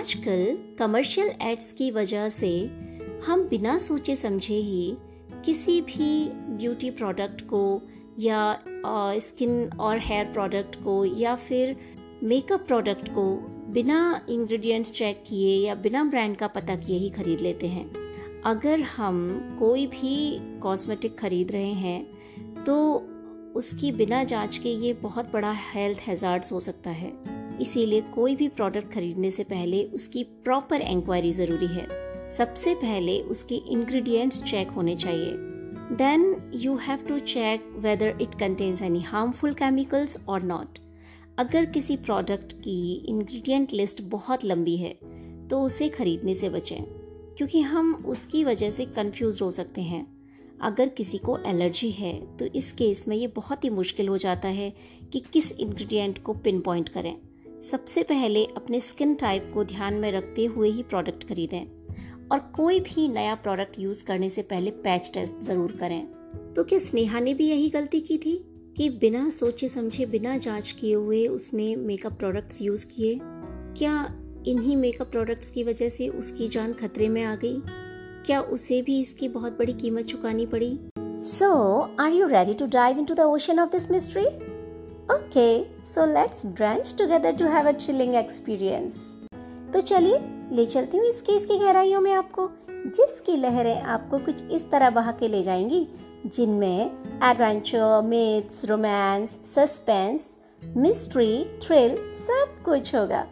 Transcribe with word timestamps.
आजकल 0.00 0.58
commercial 0.78 1.30
ads 1.42 1.72
की 1.72 1.90
वजह 1.90 2.28
से 2.28 2.50
हम 3.26 3.42
बिना 3.48 3.78
सोचे 3.78 4.16
समझे 4.16 4.54
ही 4.54 4.96
किसी 5.44 5.80
भी 5.80 6.28
ब्यूटी 6.28 6.90
प्रोडक्ट 6.90 7.40
को 7.40 7.82
या 8.18 8.62
स्किन 9.18 9.70
और 9.80 9.98
हेयर 9.98 10.24
प्रोडक्ट 10.24 10.76
को 10.76 11.04
या 11.04 11.34
फिर 11.34 11.76
मेकअप 12.22 12.66
प्रोडक्ट 12.66 13.08
को 13.08 13.24
बिना 13.72 14.26
इंग्रेडिएंट्स 14.28 14.92
चेक 14.92 15.22
किए 15.26 15.66
या 15.66 15.74
बिना 15.74 16.04
ब्रांड 16.04 16.36
का 16.36 16.46
पता 16.46 16.76
किए 16.76 16.98
ही 16.98 17.10
खरीद 17.10 17.40
लेते 17.40 17.66
हैं। 17.66 17.90
अगर 18.46 18.80
हम 18.80 19.20
कोई 19.58 19.86
भी 19.86 20.38
कॉस्मेटिक 20.58 21.18
खरीद 21.18 21.52
रहे 21.52 21.72
हैं 21.72 22.64
तो 22.64 22.94
उसकी 23.56 23.92
बिना 23.92 24.24
जाँच 24.24 24.58
के 24.58 24.68
ये 24.68 24.92
बहुत 24.92 25.32
बड़ा 25.32 25.52
हेल्थ 25.74 25.98
हैजार्ड्स 25.98 26.52
हो 26.52 26.60
सकता 26.60 26.90
है। 26.90 27.39
इसीलिए 27.60 28.00
कोई 28.14 28.36
भी 28.36 28.48
प्रोडक्ट 28.48 28.92
खरीदने 28.92 29.30
से 29.30 29.44
पहले 29.44 29.82
उसकी 29.94 30.22
प्रॉपर 30.44 30.80
इंक्वायरी 30.82 31.32
ज़रूरी 31.32 31.66
है। 31.66 31.86
सबसे 32.30 32.74
पहले 32.74 33.20
उसके 33.30 33.54
इंग्रेडिएंट्स 33.54 34.42
चेक 34.42 34.70
होने 34.70 34.96
चाहिए। 34.96 35.32
Then 35.96 36.50
you 36.54 36.76
have 36.78 37.06
to 37.08 37.18
check 37.18 37.72
whether 37.78 38.18
it 38.22 38.34
contains 38.34 38.82
any 38.82 39.00
harmful 39.02 39.54
chemicals 39.54 40.18
और 40.28 40.42
नॉट 40.42 40.78
अगर 41.38 41.64
किसी 41.64 41.96
प्रोडक्ट 41.96 42.52
की 42.54 42.92
इंग्रेडिएंट 43.08 43.72
लिस्ट 43.72 44.02
बहुत 44.02 44.44
लंबी 44.44 44.76
है 44.76 44.92
तो 45.48 45.60
उसे 45.62 45.88
खरीदने 45.88 46.34
से 46.34 46.48
बचें, 46.48 46.82
क्योंकि 47.36 47.60
हम 47.60 47.94
उसकी 48.06 48.44
वजह 48.44 48.70
से 48.70 48.84
कंफ्यूज 48.86 49.38
हो 49.42 49.50
सकते 49.50 49.80
हैं। 49.82 50.06
अगर 50.62 50.88
किसी 50.88 51.18
को 51.18 51.36
एलर्जी 51.46 51.90
है 51.90 52.14
तो 52.36 52.44
इस 52.46 52.70
केस 52.72 53.04
में 53.08 53.16
ये 53.16 53.26
बहुत 53.26 53.64
ही 53.64 53.70
मुश्किल 53.70 54.08
हो 54.08 54.18
जाता 54.18 54.48
है 54.48 54.72
कि 55.12 55.22
किस 55.32 55.50
इंग्रेडिएंट 55.52 56.22
को 56.22 56.32
पिन 56.34 56.60
पॉइंट 56.60 56.88
करें। 56.88 57.14
सबसे 57.62 58.02
पहले 58.02 58.44
अपने 58.56 58.78
स्किन 58.80 59.14
टाइप 59.14 59.50
को 59.54 59.64
ध्यान 59.64 59.94
में 59.94 60.10
रखते 60.12 60.44
हुए 60.44 60.68
ही 60.70 60.82
प्रोडक्ट 60.82 61.28
खरीदें 61.28 61.64
और 62.32 62.38
कोई 62.54 62.80
भी 62.80 63.08
नया 63.08 63.34
प्रोडक्ट 63.34 63.78
यूज़ 63.78 64.04
करने 64.04 64.28
से 64.28 64.42
पहले 64.42 64.70
पैच 64.70 65.10
टेस्ट 65.14 65.40
ज़रूर 65.40 65.72
करें। 65.72 66.06
तो 66.54 66.64
क्या 66.64 66.78
स्नेहा 66.78 67.20
ने 67.20 67.34
भी 67.34 67.48
यही 67.48 67.68
गलती 67.68 68.00
की 68.00 68.18
थी 68.18 68.36
कि 68.76 68.88
बिना 68.90 69.28
सोचे 69.30 69.68
समझे, 69.68 70.06
बिना 70.06 70.36
जाँच 70.38 70.70
किए 70.70 70.94
हुए 70.94 71.26
उसने 71.26 71.76
मेकअप 71.76 72.12
प्रोडक्ट्स 72.12 72.62
यूज़ 72.62 72.86
किए? 72.86 73.18
क्या 73.78 74.16
इन्हीं 74.46 74.76
मेकअप 74.76 75.10
प्रोडक्ट्स 75.10 75.50
की 75.50 75.64
वजह 75.64 75.88
से 75.88 76.08
उसकी 76.08 76.48
जान 76.48 76.72
खतरे 76.72 77.08
में 77.08 77.22
आ 77.24 77.34
गई? 77.34 77.56
क्या 78.26 78.40
उसे 78.40 78.82
भी 78.82 79.00
इसकी 79.00 79.28
बहुत 79.28 79.58
बड़ी 79.58 79.72
कीमत 79.72 80.04
चुकानी 80.04 80.46
पड़ी? 80.46 80.78
So 81.24 81.78
are 82.00 82.12
you 82.12 82.26
ready 82.26 82.54
to 82.54 82.66
dive 82.66 82.98
into 82.98 83.14
the 83.14 83.20
ocean 83.20 83.60
of 83.60 83.70
this 83.70 83.90
mystery 83.90 84.24
okay 85.10 85.64
so 85.84 86.04
let's 86.06 86.46
drench 86.46 86.94
together 86.98 87.32
to 87.32 87.46
have 87.46 87.68
a 87.68 87.72
chilling 87.72 88.14
experience 88.14 89.16
तो 89.72 89.80
चलिए, 89.80 90.18
ले 90.52 90.66
चलती 90.66 90.96
हूँ 90.96 91.06
इस 91.06 91.20
केस 91.22 91.46
की 91.46 91.58
गहराइयों 91.58 92.00
में 92.00 92.12
आपको, 92.12 92.48
जिसकी 92.70 93.36
लहरें 93.36 93.82
आपको 93.82 94.18
कुछ 94.18 94.42
इस 94.44 94.70
तरह 94.70 94.90
बहा 94.90 95.12
के 95.12 95.28
ले 95.28 95.42
जाएँगी, 95.42 95.88
जिनमें 96.26 96.90
adventure 97.30 98.02
myths 98.04 98.64
romance 98.64 99.38
suspense 99.54 100.38
mystery 100.76 101.44
thrill 101.62 101.96
सब 101.96 102.62
कुछ 102.64 102.94
होगा। 102.94 103.26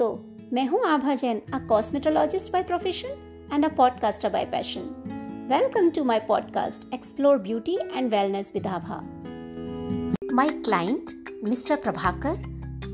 दोस्तों 0.00 0.48
मैं 0.52 0.66
हूँ 0.66 0.80
Abha 0.84 1.14
Jain 1.14 1.40
a 1.54 1.58
cosmetologist 1.68 2.52
by 2.52 2.62
profession 2.62 3.08
and 3.52 3.64
a 3.64 3.68
podcaster 3.68 4.30
by 4.30 4.44
passion 4.44 4.80
welcome 5.50 5.90
to 5.90 6.04
my 6.04 6.18
podcast 6.18 6.94
explore 6.94 7.38
beauty 7.38 7.76
and 7.92 8.10
wellness 8.10 8.50
with 8.54 8.66
Abha 8.66 9.00
my 10.34 10.48
client 10.48 11.12
mister 11.44 11.76
Prabhakar 11.76 12.38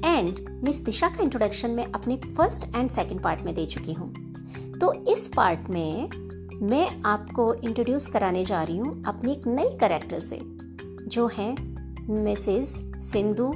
and 0.05 0.41
miss 0.65 0.81
Disha 0.85 1.09
का 1.09 1.23
introduction 1.23 1.71
में 1.71 1.85
अपने 1.85 2.17
first 2.37 2.77
and 2.77 2.91
second 2.91 3.21
part 3.21 3.41
में 3.41 3.55
दे 3.55 3.67
चुकी 3.67 3.93
हूँ। 3.93 4.13
तो 4.81 4.93
इस 5.13 5.31
part 5.37 5.71
में 5.71 6.09
मैं 6.63 6.89
आपको 7.05 7.53
इंट्रोड्यूस 7.55 8.09
कराने 8.09 8.45
जा 8.45 8.63
रही 8.63 8.77
हूँ 8.77 9.03
अपनी 9.07 9.33
एक 9.33 9.47
नई 9.47 9.77
करेक्टर 9.79 10.19
से, 10.19 10.41
जो 11.07 11.27
है 11.27 11.55
मिसेस 12.11 12.81
सिंधु 13.13 13.53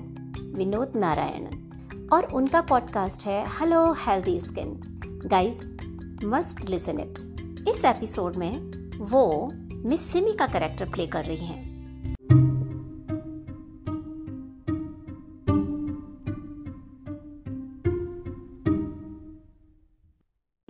विनोद 0.57 0.93
नारायणन 0.97 1.67
और 2.13 2.25
उनका 2.25 2.61
पॉडकास्ट 2.61 3.27
है 3.27 3.61
hello 3.61 3.93
healthy 3.93 4.41
skin 4.41 4.81
guys 5.27 5.77
must 6.25 6.71
listen 6.71 7.01
it 7.01 7.19
इस 7.69 7.85
एपिसोड 7.85 8.37
में 8.37 8.59
वो 8.97 9.51
मिस 9.89 10.01
सिमी 10.01 10.33
का 10.33 10.47
कैरेक्टर 10.47 10.89
प्ले 10.89 11.07
कर 11.07 11.25
रही 11.25 11.47
हैं। 11.47 11.71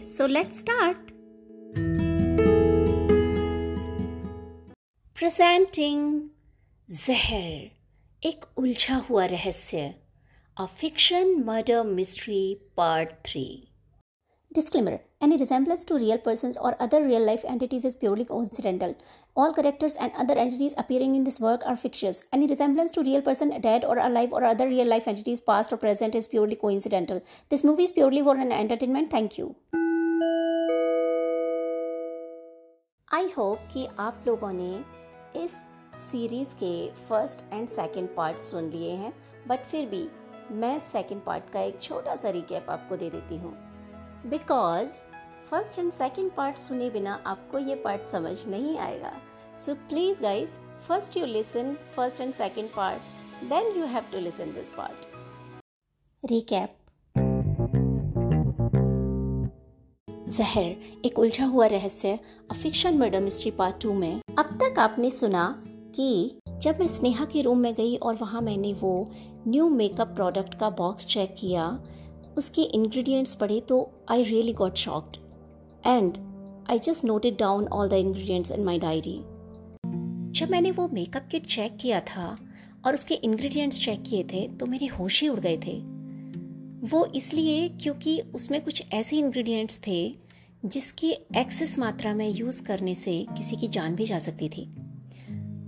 सो 0.00 0.26
लेट्स 0.26 0.60
स्टार्ट 0.60 0.96
प्रेजेंटिंग 5.14 6.22
जहर 6.90 7.70
एक 8.26 8.44
उलझा 8.56 8.96
हुआ 8.96 9.24
रहस्य। 9.24 9.94
A 10.60 10.68
Fiction 10.68 11.42
Murder 11.42 11.82
Mystery 11.82 12.60
Part 12.76 13.12
3. 13.24 13.70
Disclaimer 14.52 15.00
Any 15.18 15.38
resemblance 15.38 15.84
to 15.84 15.94
real 15.94 16.18
persons 16.18 16.58
or 16.58 16.76
other 16.78 17.02
real 17.02 17.24
life 17.24 17.46
entities 17.48 17.86
is 17.86 17.96
purely 17.96 18.26
coincidental. 18.26 18.94
All 19.34 19.54
characters 19.54 19.96
and 19.96 20.12
other 20.18 20.34
entities 20.34 20.74
appearing 20.76 21.14
in 21.14 21.24
this 21.24 21.40
work 21.40 21.62
are 21.64 21.76
fictitious. 21.76 22.24
Any 22.30 22.46
resemblance 22.46 22.92
to 22.92 23.02
real 23.02 23.22
person 23.22 23.58
dead 23.62 23.86
or 23.86 23.96
alive 23.96 24.34
or 24.34 24.44
other 24.44 24.68
real 24.68 24.86
life 24.86 25.08
entities 25.08 25.40
past 25.40 25.72
or 25.72 25.78
present 25.78 26.14
is 26.14 26.28
purely 26.28 26.56
coincidental. 26.56 27.22
This 27.48 27.64
movie 27.64 27.84
is 27.84 27.94
purely 27.94 28.20
for 28.20 28.36
an 28.36 28.52
entertainment. 28.52 29.10
Thank 29.10 29.38
you. 29.38 29.54
I 33.14 33.30
hope 33.36 33.58
कि 33.72 33.86
आप 33.98 34.24
लोगों 34.26 34.52
ने 34.52 34.72
इस 35.44 35.52
series 35.94 36.54
के 36.54 36.74
first 37.08 37.44
and 37.52 37.68
second 37.68 38.08
part 38.16 38.38
सुन 38.38 38.70
लिए 38.70 38.90
हैं 38.96 39.12
but 39.48 39.64
फिर 39.70 39.86
भी 39.86 40.08
मैं 40.52 40.78
सेकंड 40.78 41.22
पार्ट 41.22 41.50
का 41.52 41.60
एक 41.60 41.80
छोटा 41.82 42.14
सा 42.16 42.30
रिकेप 42.30 42.70
आपको 42.70 42.96
दे 42.96 43.10
देती 43.10 43.36
हूँ। 43.36 43.52
Because 44.30 45.02
first 45.50 45.78
and 45.78 45.90
second 45.92 46.30
part 46.32 46.56
सुने 46.56 46.90
बिना 46.90 47.14
आपको 47.26 47.58
ये 47.58 47.74
पार्ट 47.74 48.06
समझ 48.06 48.36
नहीं 48.46 48.76
आएगा। 48.78 49.12
So 49.58 49.74
please 49.88 50.22
guys 50.22 50.58
first 50.88 51.16
you 51.16 51.26
listen 51.26 51.74
first 51.96 52.20
and 52.20 52.32
second 52.34 52.68
part 52.76 53.48
then 53.50 53.78
you 53.78 53.86
have 53.86 54.04
to 54.12 54.18
listen 54.18 54.52
this 54.54 54.70
part 54.70 55.06
recap 56.24 56.76
जहर, 60.28 60.76
एक 61.04 61.18
उलझा 61.18 61.44
हुआ 61.44 61.66
रहस्य 61.66 62.18
अफिक्शन 62.50 62.98
मर्डर 62.98 63.20
मिस्ट्री 63.20 63.50
पार्ट 63.50 63.80
टू 63.82 63.92
में। 63.92 64.20
अब 64.38 64.58
तक 64.62 64.78
आपने 64.78 65.10
सुना 65.10 65.42
कि 65.94 66.39
जब 66.62 66.80
मैं 66.80 66.88
स्नेहा 66.88 67.24
के 67.24 67.42
रूम 67.42 67.58
में 67.58 67.74
गई 67.74 67.96
और 67.96 68.14
वहाँ 68.14 68.40
मैंने 68.40 68.72
वो 68.72 69.10
न्यू 69.48 69.68
मेकअप 69.68 70.08
प्रोडक्ट 70.08 70.54
का 70.54 70.70
बॉक्स 70.70 71.06
चेक 71.06 71.34
किया, 71.38 71.82
उसके 72.36 72.62
इंग्रेडिएंट्स 72.62 73.34
पढ़े 73.34 73.60
तो 73.60 73.90
I 74.08 74.22
really 74.22 74.52
got 74.52 74.74
shocked 74.74 75.16
and 75.86 76.18
I 76.70 76.78
just 76.78 77.04
noted 77.04 77.36
down 77.38 77.68
all 77.68 77.88
the 77.88 77.92
ingredients 77.92 78.52
in 78.52 78.64
my 78.64 78.78
diary 78.78 79.20
जब 80.32 80.50
मैंने 80.50 80.70
वो 80.70 80.88
मेकअप 80.88 81.28
किट 81.30 81.46
चेक 81.46 81.76
किया 81.76 82.00
था 82.00 82.38
और 82.86 82.94
उसके 82.94 83.14
इंग्रेडिएंट्स 83.14 83.84
चेक 83.84 84.02
किए 84.02 84.24
थे 84.24 84.48
तो 84.48 84.66
मेरे 84.66 84.86
होश 84.86 85.22
ही 85.22 85.28
उड़ 85.28 85.40
गए 85.40 85.56
थे। 85.56 85.78
वो 86.88 87.04
इसलिए 87.14 87.68
क्योंकि 87.68 88.20
उसमें 88.34 88.64
कुछ 88.64 88.84
ऐसे 88.92 89.18
इंग्रेडिएंट्स 89.18 89.80
थे 89.86 90.14
जिसकी 90.64 91.10
एक्सेस 91.36 91.78
मात्रा 91.78 92.14
में 92.14 92.28
यूज़ 92.28 92.64
करने 92.64 92.94
से 92.94 93.26
किसी 93.36 93.56
की 93.56 93.68
जान 93.68 93.94
भी 93.94 94.04
जा 94.04 94.18
सकती 94.18 94.48
थी। 94.48 94.66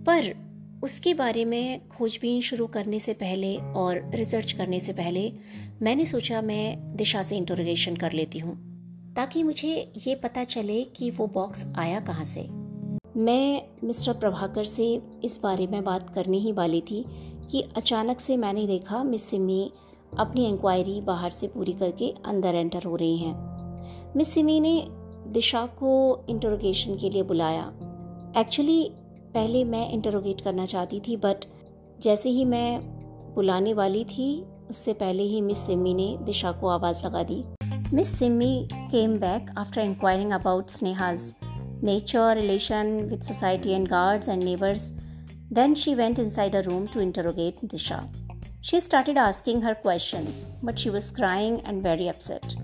पर 0.07 0.52
उसके 0.83 1.13
बारे 1.15 1.45
में 1.45 1.89
खोजबीन 1.89 2.41
शुरू 2.41 2.67
करने 2.67 2.99
से 3.01 3.13
पहले 3.13 3.57
और 3.57 4.01
रिसर्च 4.15 4.53
करने 4.53 4.81
से 4.81 4.93
पहले, 4.93 5.33
मैंने 5.83 6.07
सोचा 6.07 6.41
मैं 6.43 6.97
दिशा 6.97 7.23
से 7.23 7.37
इंटरोगेशन 7.37 7.97
कर 7.97 8.13
लेती 8.13 8.39
हूँ, 8.39 8.55
ताकि 9.17 9.43
मुझे 9.43 9.93
ये 10.07 10.15
पता 10.15 10.45
चले 10.45 10.83
कि 10.97 11.11
वो 11.11 11.27
बॉक्स 11.27 11.65
आया 11.77 12.01
कहाँ 12.01 12.25
से। 12.25 12.47
मैं 13.17 13.63
मिस्टर 13.85 14.13
प्रभाकर 14.13 14.65
से 14.65 14.87
इस 15.25 15.41
बारे 15.43 15.67
में 15.67 15.83
बात 15.85 16.15
करने 16.15 16.39
ही 16.39 16.53
वाली 16.53 16.81
थी 16.81 17.05
कि 17.51 17.63
अचानक 17.77 18.21
से 18.21 18.37
मैंने 18.37 18.67
देखा 18.67 19.03
मिस 19.03 19.23
सिमी 19.23 19.73
अपनी 20.19 20.47
इंक्वायरी 20.47 21.01
बाहर 21.01 21.31
से 21.31 21.47
पूरी 21.47 21.73
करके 21.73 22.13
अंदर 22.27 22.55
एंटर 22.55 22.83
हो 22.83 22.97
रही 22.97 23.17
हैं। 23.19 24.15
मिस 24.17 24.29
सिमी 24.29 24.59
ने 24.61 24.75
दिशा 25.29 25.65
को 25.79 26.25
इंटरोगेशन 26.29 26.97
के 26.97 27.11
लिए 27.11 27.23
बुलाया। 27.23 27.73
एक्चुअली 28.41 28.91
पहले 29.35 29.65
मैं 29.65 29.89
इंटरोगेट 29.91 30.41
करना 30.41 30.67
चाहती 30.67 31.01
थी 31.01 31.17
बट 31.17 31.45
जैसे 32.03 32.29
ही 32.29 32.45
मैं 32.45 32.81
बुलाने 33.35 33.75
वाली 33.75 34.05
थी 34.05 34.45
उससे 34.71 34.93
पहले 34.93 35.23
ही 35.23 35.41
मिस 35.41 35.59
सिमी 35.59 35.95
ने 35.95 36.17
दिशा 36.23 36.53
को 36.53 36.69
आवाज़ 36.69 37.07
लगा 37.07 37.23
दी। 37.23 37.45
Miss 37.95 38.19
Simi 38.19 38.69
came 38.75 39.19
back 39.19 39.51
after 39.59 39.81
inquiring 39.81 40.31
about 40.31 40.71
Sneha's 40.71 41.35
nature 41.85 42.37
relation 42.37 42.97
with 43.11 43.23
society 43.23 43.71
and 43.71 43.89
guards 43.89 44.29
and 44.29 44.43
neighbours 44.45 44.91
then 45.53 45.75
she 45.75 45.95
went 45.95 46.19
inside 46.31 46.57
a 46.57 46.61
room 46.61 46.87
to 46.87 47.01
interrogate 47.01 47.65
Disha 47.65 48.13
she 48.65 48.81
started 48.81 49.19
asking 49.19 49.65
her 49.65 49.75
question 49.75 50.27
but 50.65 50.77
she 50.77 50.91
was 50.91 51.15
crying 51.15 51.59
and 51.67 51.83
very 51.87 52.09
upset 52.09 52.55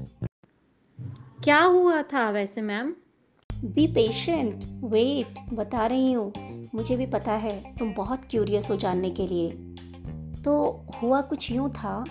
क्या 1.45 1.63
हुआ 1.63 2.03
था 2.03 2.31
वैसे 2.31 2.63
ma'am 2.63 2.95
be 3.65 3.87
patient 3.87 4.65
wait 4.85 5.39
बता 5.53 5.87
रही 5.87 6.13
हूँ। 6.13 6.33
मुझे 6.75 6.97
भी 6.97 7.07
पता 7.07 7.33
है 7.33 7.75
तुम 7.79 7.95
बहुत 7.95 8.21
क्यूरियस 8.31 8.71
हो 8.71 8.77
जानने 8.77 9.11
के 9.11 9.27
लिए। 9.27 9.51
तो 10.45 10.83
हुआ 11.03 11.21
कुछ 11.21 11.51
यूँ 11.51 11.71
था। 11.71 12.05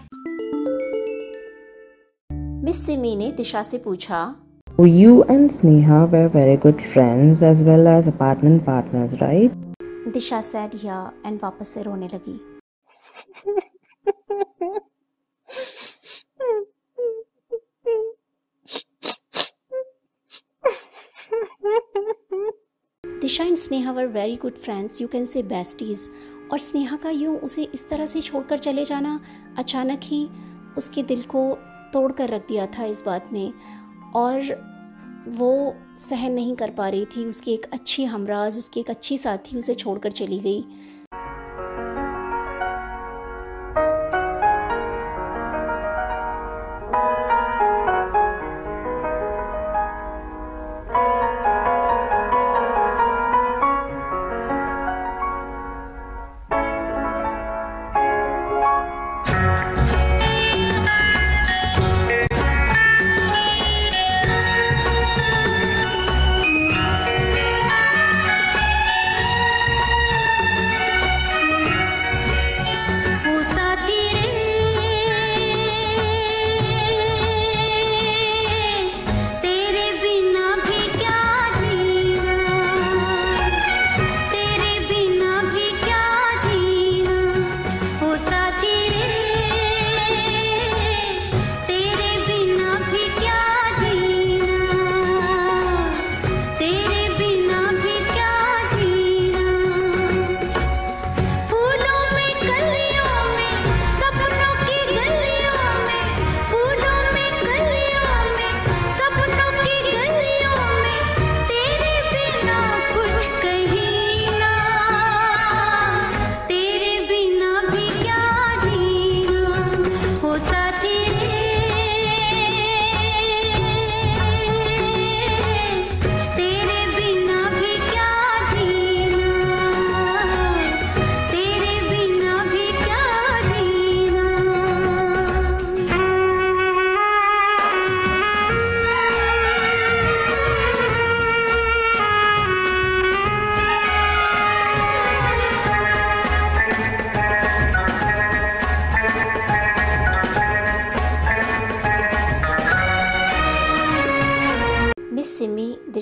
मिस 2.33 2.85
सिमी 2.85 3.15
ने 3.15 3.31
दिशा 3.31 3.63
से 3.63 3.77
पूछा 3.77 4.35
you 4.79 5.25
and 5.31 5.49
Sneha 5.49 6.05
were 6.05 6.27
very 6.27 6.57
good 6.57 6.81
friends 6.81 7.43
as 7.43 7.63
well 7.63 7.87
as 7.87 8.07
apartment 8.07 8.65
partners 8.65 9.13
right 9.13 9.51
Disha 10.13 10.41
said 10.41 10.71
yeah 10.85 11.11
and 11.25 11.39
वापस 11.43 11.67
से 11.67 11.83
रोने 11.83 12.07
लगी। 12.07 12.59
Disha 23.27 23.43
and 23.43 23.55
Sneha 23.57 23.91
were 23.91 24.05
very 24.07 24.35
good 24.35 24.53
friends 24.53 25.01
you 25.01 25.07
can 25.07 25.25
say 25.25 25.41
besties 25.43 25.99
और 26.51 26.59
स्नेहा 26.59 26.95
का 26.95 27.09
यूँ 27.09 27.35
उसे 27.37 27.63
इस 27.73 27.89
तरह 27.89 28.05
से 28.05 28.21
छोड़कर 28.21 28.57
चले 28.57 28.85
जाना 28.85 29.19
अचानक 29.57 29.99
ही 30.03 30.29
उसके 30.77 31.03
दिल 31.03 31.21
को 31.21 31.41
तोड़ 31.93 32.11
कर 32.11 32.29
रख 32.29 32.47
दिया 32.47 32.65
था 32.65 32.85
इस 32.85 33.03
बात 33.05 33.29
ने। 33.33 33.53
और 34.15 34.39
वो 35.27 35.75
सहन 35.99 36.31
नहीं 36.31 36.55
कर 36.55 36.69
पा 36.69 36.87
रही 36.89 37.05
थी, 37.05 37.25
उसकी 37.25 37.53
एक 37.53 37.65
अच्छी 37.73 38.03
हमराज, 38.05 38.57
उसकी 38.57 38.79
एक 38.79 38.89
अच्छी 38.89 39.17
साथी 39.17 39.57
उसे 39.57 39.73
छोड़कर 39.73 40.11
चली 40.11 40.39
गई। 40.39 40.63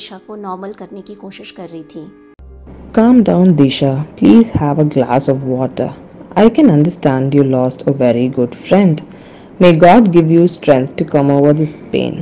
दिशा 0.06 0.18
को 0.28 0.36
नॉर्मल 0.36 0.74
करने 0.80 1.02
की 1.02 1.14
कोशिश 1.26 1.52
कर 1.60 1.70
रही 1.70 1.84
थी 1.96 2.08
Calm 2.98 3.22
down, 3.28 3.54
Disha. 3.60 3.88
Please 4.20 4.50
have 4.64 4.82
a 4.82 4.86
glass 4.96 5.28
of 5.34 5.46
water. 5.54 5.88
I 6.42 6.44
can 6.58 6.70
understand 6.74 7.34
you 7.38 7.46
lost 7.54 7.82
a 7.92 7.94
very 8.02 8.28
good 8.36 8.54
friend. 8.68 9.02
May 9.64 9.72
God 9.86 10.12
give 10.18 10.30
you 10.36 10.44
strength 10.58 10.94
to 11.02 11.08
come 11.14 11.32
over 11.38 11.54
this 11.62 11.74
pain. 11.96 12.22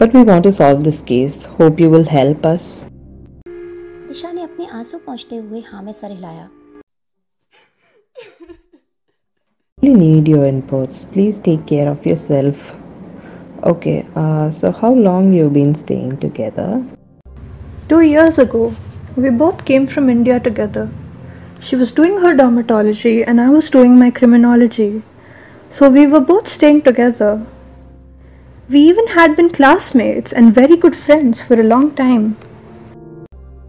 But 0.00 0.18
we 0.18 0.24
want 0.30 0.48
to 0.48 0.52
solve 0.58 0.82
this 0.88 1.00
case. 1.12 1.38
Hope 1.60 1.80
you 1.84 1.92
will 1.94 2.08
help 2.16 2.50
us. 2.50 2.68
दिशा 4.08 4.32
ने 4.32 4.42
अपने 4.42 4.66
आँसू 4.80 4.98
पहुँचते 5.06 5.36
हुए 5.36 5.62
हाँ 5.70 5.82
में 5.82 5.92
sir 6.00 6.12
हिलाया 6.12 6.48
We 9.78 9.94
need 10.02 10.34
your 10.36 10.44
inputs. 10.52 11.02
Please 11.16 11.42
take 11.48 11.66
care 11.74 11.88
of 11.94 12.06
yourself. 12.12 12.68
Okay, 13.64 13.98
uh, 14.14 14.50
so 14.50 14.70
how 14.70 14.94
long 15.08 15.32
you 15.32 15.50
been 15.50 15.74
staying 15.74 16.16
together? 16.18 16.70
Two 17.88 18.00
years 18.02 18.38
ago, 18.38 18.74
we 19.16 19.30
both 19.30 19.64
came 19.64 19.86
from 19.86 20.10
India 20.10 20.38
together. 20.38 20.90
She 21.58 21.74
was 21.74 21.90
doing 21.90 22.18
her 22.20 22.34
dermatology 22.34 23.24
and 23.26 23.40
I 23.40 23.48
was 23.48 23.70
doing 23.70 23.98
my 23.98 24.10
criminology. 24.10 25.02
So 25.70 25.88
we 25.88 26.06
were 26.06 26.20
both 26.20 26.46
staying 26.46 26.82
together. 26.82 27.46
We 28.68 28.80
even 28.80 29.06
had 29.06 29.36
been 29.36 29.48
classmates 29.48 30.34
and 30.34 30.54
very 30.54 30.76
good 30.76 30.94
friends 30.94 31.40
for 31.40 31.58
a 31.58 31.62
long 31.62 31.94
time. 31.94 32.36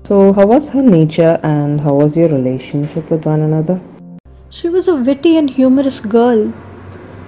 So, 0.04 0.34
how 0.34 0.48
was 0.48 0.68
her 0.70 0.82
nature 0.82 1.40
and 1.44 1.80
how 1.80 1.94
was 1.94 2.18
your 2.18 2.28
relationship 2.28 3.10
with 3.10 3.26
one 3.26 3.42
another? 3.42 3.80
She 4.50 4.68
was 4.68 4.90
a 4.90 4.96
witty 4.96 5.38
and 5.38 5.50
humorous 5.50 6.02
girl. 6.02 6.52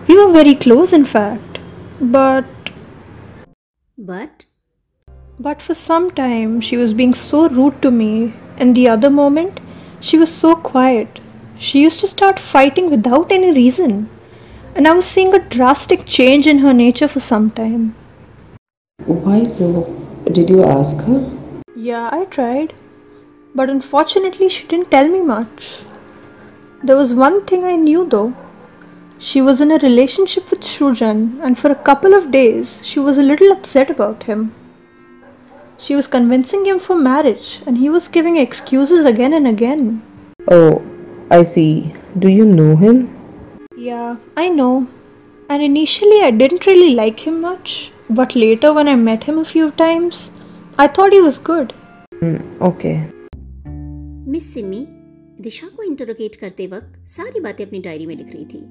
We 0.09 0.17
were 0.17 0.33
very 0.33 0.55
close, 0.55 0.91
in 0.91 1.05
fact. 1.05 1.59
But. 2.01 2.45
But? 3.97 4.45
But 5.43 5.59
for 5.59 5.73
some 5.73 6.11
time, 6.11 6.61
she 6.61 6.77
was 6.77 6.93
being 6.93 7.15
so 7.15 7.49
rude 7.49 7.81
to 7.81 7.89
me, 7.89 8.33
and 8.57 8.75
the 8.75 8.87
other 8.87 9.09
moment, 9.09 9.59
she 9.99 10.19
was 10.19 10.31
so 10.31 10.55
quiet. 10.55 11.19
She 11.57 11.81
used 11.81 11.99
to 12.01 12.09
start 12.11 12.37
fighting 12.37 12.91
without 12.91 13.31
any 13.31 13.51
reason, 13.51 14.07
and 14.75 14.87
I 14.87 14.93
was 14.93 15.05
seeing 15.05 15.33
a 15.33 15.39
drastic 15.55 16.05
change 16.05 16.45
in 16.45 16.59
her 16.59 16.73
nature 16.73 17.07
for 17.07 17.19
some 17.29 17.49
time. 17.49 17.95
Why 19.05 19.41
so? 19.55 19.71
Did 20.31 20.51
you 20.51 20.63
ask 20.63 21.03
her? 21.07 21.19
Yeah, 21.75 22.07
I 22.11 22.25
tried. 22.25 22.75
But 23.55 23.71
unfortunately, 23.71 24.47
she 24.47 24.67
didn't 24.67 24.91
tell 24.91 25.07
me 25.07 25.21
much. 25.21 25.79
There 26.83 27.01
was 27.03 27.15
one 27.25 27.43
thing 27.45 27.63
I 27.63 27.75
knew 27.77 28.07
though. 28.07 28.35
She 29.17 29.41
was 29.41 29.59
in 29.59 29.71
a 29.71 29.83
relationship 29.89 30.51
with 30.51 30.71
Shujan, 30.77 31.27
and 31.41 31.57
for 31.57 31.71
a 31.71 31.83
couple 31.91 32.13
of 32.13 32.31
days 32.39 32.79
she 32.83 32.99
was 32.99 33.17
a 33.17 33.29
little 33.33 33.51
upset 33.51 33.89
about 33.89 34.31
him. 34.33 34.51
She 35.83 35.95
was 35.95 36.05
convincing 36.05 36.65
him 36.65 36.77
for 36.77 36.95
marriage, 36.95 37.59
and 37.65 37.75
he 37.75 37.89
was 37.89 38.07
giving 38.07 38.35
excuses 38.37 39.03
again 39.03 39.33
and 39.33 39.47
again. 39.47 40.03
Oh, 40.47 40.83
I 41.31 41.41
see. 41.41 41.95
Do 42.19 42.27
you 42.27 42.45
know 42.45 42.75
him? 42.75 42.99
Yeah, 43.75 44.17
I 44.37 44.49
know. 44.49 44.85
And 45.49 45.63
initially 45.63 46.19
I 46.21 46.29
didn't 46.29 46.67
really 46.67 46.93
like 46.93 47.21
him 47.21 47.41
much, 47.41 47.91
but 48.11 48.35
later 48.35 48.71
when 48.73 48.87
I 48.87 48.95
met 48.95 49.23
him 49.23 49.39
a 49.39 49.45
few 49.45 49.71
times, 49.71 50.29
I 50.77 50.87
thought 50.87 51.13
he 51.13 51.21
was 51.21 51.39
good. 51.39 51.73
Mm, 52.21 52.37
okay. 52.69 52.95
Miss 54.27 54.53
Simi 54.53 54.85
Disha 55.41 55.67
को 55.75 55.83
interrogate 55.83 56.35
करते 56.41 56.67
वक्त 56.67 57.07
सारी 57.15 57.39
बातें 57.47 57.65
अपनी 57.65 57.79
diary 57.89 58.05
में 58.05 58.15
लिख 58.15 58.31
रही 58.33 58.45
थी 58.53 58.63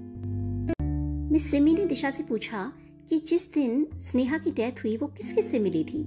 मिस 1.32 1.50
सिमी 1.50 1.74
ने 1.74 1.86
दिशा 1.86 2.10
से 2.10 2.22
पूछा 2.28 2.64
कि 3.08 3.18
जिस 3.26 3.52
दिन 3.52 3.86
स्नेहा 4.08 4.38
की 4.38 4.50
डेथ 4.62 4.84
हुई 4.84 4.96
वो 4.96 5.06
किस 5.16 5.32
किस 5.32 5.50
से 5.50 5.58
मिली 5.58 5.84
थी 5.84 6.06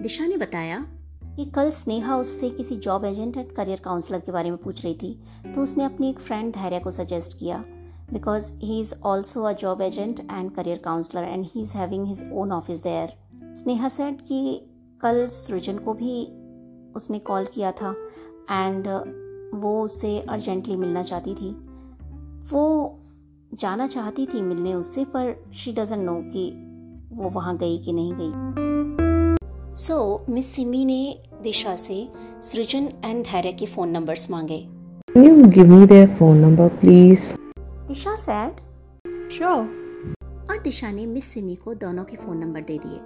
दिशा 0.00 0.26
ने 0.26 0.36
बताया 0.36 0.86
कि 1.36 1.44
कल 1.44 1.70
स्नेहा 1.70 2.16
उससे 2.16 2.50
किसी 2.50 2.76
job 2.76 3.04
agent 3.04 3.36
and 3.36 3.52
career 3.52 3.80
counsellor 3.80 4.20
के 4.20 4.32
बारे 4.32 4.50
में 4.50 4.58
पूछ 4.58 4.84
रही 4.84 4.94
थी 4.94 5.22
तो 5.54 5.62
उसने 5.62 5.84
अपनी 5.84 6.10
एक 6.10 6.18
फ्रेंड 6.18 6.54
धैर्य 6.54 6.78
को 6.78 6.90
सजेस्ट 6.90 7.38
किया 7.38 7.64
because 8.12 8.54
he 8.54 8.80
is 8.80 8.94
also 9.02 9.42
a 9.42 9.52
job 9.52 9.82
agent 9.82 10.20
and 10.20 10.50
career 10.50 10.78
counsellor 10.78 11.22
and 11.22 11.46
he 11.54 11.60
is 11.60 11.76
having 11.76 12.06
his 12.06 12.30
own 12.32 12.52
office 12.52 12.82
there 12.82 13.12
Sneha 13.54 13.88
said 13.88 14.20
कि 14.20 14.66
कल 15.00 15.26
सृजन 15.28 15.78
को 15.78 15.94
भी 15.94 16.24
उसने 16.96 17.18
कॉल 17.18 17.44
किया 17.44 17.72
था 17.72 17.94
एंड 18.50 18.88
वो 19.54 19.82
उससे 19.82 20.20
अर्जेंटली 20.20 20.76
मिलना 20.76 21.02
चाहती 21.02 21.34
थी। 21.34 21.50
वो 22.52 22.98
जाना 23.54 23.86
चाहती 23.86 24.26
थी 24.26 24.42
मिलने 24.42 24.74
उससे, 24.74 25.04
पर 25.04 25.44
शी 25.54 25.72
डजन 25.72 25.98
नो 25.98 26.22
कि 26.22 26.50
वो 27.12 27.30
वहाँ 27.30 27.56
गई 27.56 27.78
कि 27.78 27.92
नहीं 27.92 28.14
गई। 28.14 28.71
सो 29.76 30.24
मिस 30.28 30.46
सिमी 30.54 30.84
ने 30.84 31.22
दिशा 31.42 31.74
से 31.76 32.06
सृजन 32.42 32.88
एंड 33.04 33.22
धैर्य 33.24 33.52
के 33.52 33.66
फ़ोन 33.66 33.90
नंबर्स 33.90 34.30
मांगे 34.30 34.66
Can 35.08 35.24
you 35.24 35.46
give 35.48 35.70
me 35.70 35.86
their 35.86 36.08
phone 36.18 36.42
number, 36.42 36.66
please? 36.74 37.24
Disha 37.88 38.14
said 38.16 38.60
Sure. 39.32 39.62
और 40.50 40.60
दिशा 40.64 40.90
ने 40.90 41.06
मिस 41.06 41.24
सिमी 41.24 41.54
को 41.54 41.74
दोनों 41.74 42.04
के 42.04 42.16
फ़ोन 42.16 42.38
नंबर 42.38 42.62
दे 42.62 42.78
दिए 42.78 43.00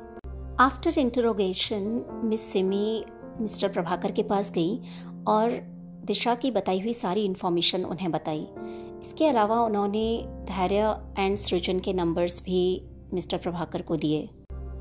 after 0.60 0.98
interrogation 1.00 2.04
miss 2.24 2.50
Simi 2.52 3.04
mister 3.40 3.68
Prabhakar 3.68 4.12
के 4.12 4.22
पास 4.22 4.50
गई 4.50 4.78
और 5.28 5.50
दिशा 6.06 6.34
की 6.34 6.50
बताई 6.50 6.80
हुई 6.80 6.92
सारी 6.94 7.24
इन्फॉर्मेशन 7.24 7.84
उन्हें 7.84 8.10
बताई 8.10 8.46
इसके 9.00 9.26
अलावा 9.26 9.60
उन्होंने 9.62 10.06
धैर्य 10.48 10.96
एंड 11.18 11.36
सृजन 11.36 11.78
के 11.78 11.92
नंबर्स 11.92 12.42
भी 12.44 12.64
मिस्टर 13.14 13.38
प्रभाकर 13.38 13.82
को 13.82 13.96
दिए 13.96 14.28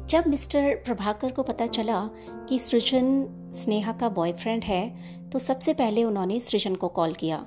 जब 0.09 0.23
मिस्टर 0.27 0.75
प्रभाकर 0.75 1.31
को 1.31 1.43
पता 1.43 1.65
चला 1.67 2.09
कि 2.49 2.59
सृजन 2.59 3.05
स्नेहा 3.53 3.93
का 3.93 4.09
बॉयफ्रेंड 4.09 4.63
है 4.63 5.29
तो 5.29 5.39
सबसे 5.39 5.73
पहले 5.73 6.03
उन्होंने 6.03 6.39
सृजन 6.39 6.75
को 6.75 6.87
कॉल 6.87 7.13
किया। 7.13 7.45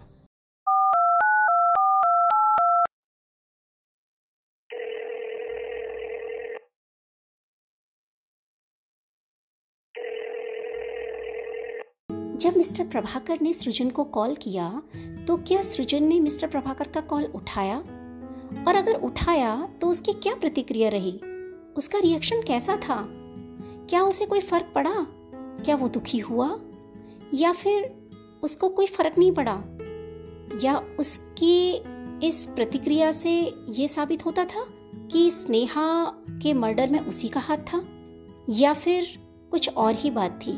जब 12.36 12.56
मिस्टर 12.56 12.88
प्रभाकर 12.88 13.38
ने 13.42 13.52
सृजन 13.52 13.90
को 13.90 14.04
कॉल 14.04 14.34
किया 14.34 14.70
तो 15.28 15.36
क्या 15.36 15.62
सृजन 15.62 16.04
ने 16.04 16.20
मिस्टर 16.20 16.48
प्रभाकर 16.48 16.88
का 16.88 17.00
कॉल 17.00 17.24
उठाया? 17.24 17.78
और 18.68 18.76
अगर 18.76 18.94
उठाया 18.94 19.56
तो 19.80 19.90
उसकी 19.90 20.12
क्या 20.12 20.34
प्रतिक्रिया 20.34 20.88
रही? 20.88 21.20
उसका 21.78 21.98
रिएक्शन 21.98 22.42
कैसा 22.42 22.76
था? 22.76 23.08
क्या 23.90 24.02
उसे 24.02 24.26
कोई 24.26 24.40
फ़र्क 24.40 24.72
पड़ा? 24.74 24.94
क्या 25.64 25.76
वो 25.76 25.88
दुखी 25.88 26.18
हुआ? 26.18 26.60
या 27.34 27.52
फिर 27.52 28.08
उसको 28.42 28.68
कोई 28.68 28.86
फ़र्क 28.86 29.18
नहीं 29.18 29.32
पड़ा? 29.32 29.62
या 30.64 30.96
उसकी 30.98 31.70
इस 32.26 32.46
प्रतिक्रिया 32.46 33.12
से 33.12 33.54
ये 33.68 33.88
साबित 33.88 34.26
होता 34.26 34.44
था 34.44 34.66
कि 35.12 35.30
स्नेहा 35.30 36.04
के 36.30 36.54
मर्डर 36.54 36.90
में 36.90 37.00
उसी 37.00 37.28
का 37.28 37.40
हाथ 37.40 37.58
था? 37.58 37.84
या 38.48 38.72
फिर 38.72 39.06
कुछ 39.50 39.68
और 39.68 39.94
ही 39.94 40.10
बात 40.10 40.40
थी? 40.46 40.52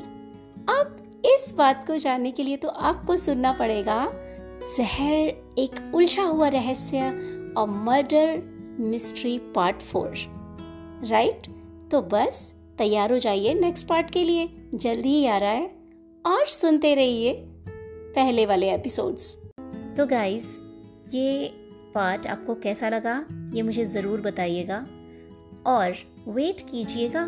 अब 0.68 1.12
इस 1.24 1.54
बात 1.56 1.86
को 1.86 1.96
जानने 1.96 2.32
के 2.32 2.42
लिए 2.42 2.56
तो 2.56 2.68
आपको 2.68 3.16
सुनना 3.16 3.52
पड़ेगा, 3.52 4.10
जहर 4.76 5.16
एक 5.58 5.92
उलझा 5.94 6.22
हुआ 6.22 6.48
रहस्य 6.48 7.00
और 7.56 7.68
murder 7.68 8.42
mystery 8.80 9.38
part 9.38 9.76
four 9.76 10.39
right? 11.02 11.46
तो 11.90 12.00
बस, 12.02 12.52
तैयार 12.78 13.12
हो 13.12 13.18
जाइए 13.18 13.54
नेक्स्ट 13.54 13.86
पार्ट 13.86 14.10
के 14.10 14.22
लिए। 14.24 14.48
जल्दी 14.74 15.08
ही 15.08 15.26
आ 15.26 15.38
रहा 15.38 15.50
है 15.50 15.70
और 16.26 16.46
सुनते 16.46 16.94
रहिए 16.94 17.32
पहले 18.14 18.46
वाले 18.46 18.70
एपिसोड्स। 18.74 19.34
तो 19.96 20.06
गाइस 20.06 20.58
ये 21.14 21.52
पार्ट 21.94 22.26
आपको 22.26 22.54
कैसा 22.54 22.88
लगा, 22.88 23.24
ये 23.54 23.62
मुझे 23.62 23.84
ज़रूर 23.84 24.20
बताइएगा। 24.20 24.86
और 25.66 25.94
वेट 26.28 26.60
कीजिएगा, 26.60 27.24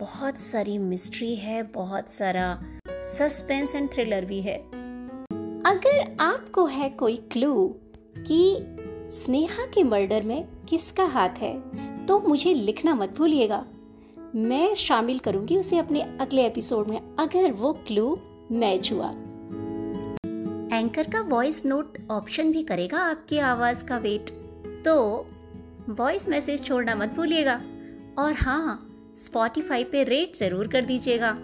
बहुत 0.00 0.38
सारी 0.38 0.78
मिस्ट्री 0.78 1.34
है, 1.36 1.62
बहुत 1.62 2.10
सारा 2.10 2.60
सस्पेंस 2.88 3.74
एंड 3.74 3.90
थ्रिलर 3.92 4.24
भी 4.24 4.40
है। 4.40 4.56
अगर 5.66 6.16
आपको 6.20 6.64
है 6.66 6.88
कोई 6.90 7.16
क्लू 7.16 7.74
कि 8.18 8.58
स्नेहा 9.10 9.66
के 9.66 9.82
मर्डर 9.82 10.22
में 10.22 10.48
किसका 10.68 11.04
हाथ 11.04 11.38
है 11.38 11.52
तो 12.08 12.18
मुझे 12.20 12.52
लिखना 12.54 12.94
मत 12.94 13.14
भूलिएगा। 13.18 13.64
मैं 14.34 14.74
शामिल 14.74 15.18
करूँगी 15.18 15.56
उसे 15.56 15.78
अपने 15.78 16.00
अगले 16.20 16.46
एपिसोड 16.46 16.88
में, 16.88 17.00
अगर 17.18 17.50
वो 17.52 17.72
क्लू 17.86 18.18
मैच 18.52 18.92
हुआ 18.92 19.10
एंकर 20.70 21.10
का 21.10 21.20
वॉइस 21.28 21.64
नोट 21.66 21.98
ऑप्शन 22.10 22.52
भी 22.52 22.62
करेगा 22.62 22.98
आपकी 23.00 23.38
आवाज़ 23.38 23.84
का 23.84 23.98
वेट 23.98 24.30
तो 24.84 24.96
वॉइस 25.90 26.28
मैसेज 26.28 26.64
छोड़ना 26.64 26.94
मत 26.94 27.14
भूलिएगा। 27.16 27.60
और 28.18 28.32
हाँ 28.32 28.84
स्पॉटिफाई 29.16 29.84
पे 29.84 30.02
रेट 30.04 30.36
ज़रूर 30.36 30.68
कर 30.68 30.84
दीजिएगा। 30.84 31.36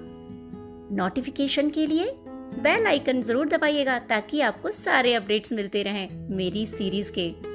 नोटिफिकेशन 0.92 1.71
के 1.71 1.87
लिए 1.87 2.11
बेल 2.56 2.87
आइकन 2.87 3.23
ज़रूर 3.23 3.49
दबाइएगा 3.49 3.99
ताकि 4.09 4.40
आपको 4.40 4.71
सारे 4.73 5.14
अपडेट्स 5.14 5.52
मिलते 5.52 5.83
रहें 5.83 6.09
मेरी 6.37 6.66
सीरीज़ 6.66 7.12
के। 7.18 7.53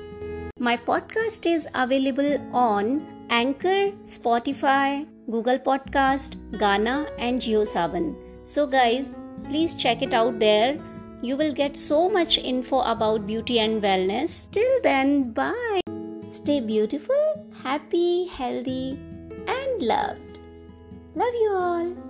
My 0.62 0.76
podcast 0.76 1.46
is 1.50 1.70
available 1.74 2.38
on 2.54 3.02
Anchor, 3.30 3.92
Spotify, 4.04 5.08
Google 5.32 5.58
Podcast, 5.58 6.36
Ghana, 6.60 7.08
and 7.18 7.42
JioSavan. 7.42 8.14
So, 8.44 8.68
guys, 8.68 9.18
please 9.46 9.74
check 9.74 10.02
it 10.02 10.14
out 10.14 10.38
there. 10.38 10.78
You 11.22 11.38
will 11.38 11.54
get 11.54 11.78
so 11.78 12.10
much 12.10 12.38
info 12.40 12.82
about 12.82 13.26
beauty 13.26 13.60
and 13.60 13.82
wellness. 13.82 14.52
Till 14.52 14.82
then, 14.82 15.32
bye. 15.32 15.80
Stay 16.28 16.60
beautiful, 16.60 17.48
happy, 17.64 18.28
healthy, 18.28 19.00
and 19.48 19.82
loved. 19.82 20.40
Love 21.16 21.34
you 21.36 21.54
all. 21.56 22.09